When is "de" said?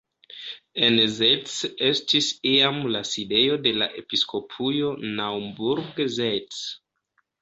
3.67-3.75